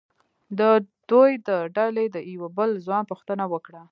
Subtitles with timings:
[0.59, 0.61] د
[1.09, 3.83] دوی د ډلې د یوه بل ځوان پوښتنه وکړه.